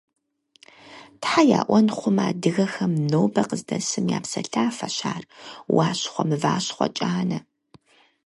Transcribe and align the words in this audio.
Тхьэ 1.21 1.41
яӀуэн 1.59 1.87
хъумэ, 1.97 2.23
адыгэхэм 2.31 2.93
нобэр 3.11 3.45
къыздэсым 3.49 4.05
я 4.17 4.19
псалъафэщ 4.23 4.97
ар– 5.13 5.23
«Уащхъуэ 5.75 6.23
мыващхъуэ 6.29 6.87
кӀанэ!». 6.95 7.39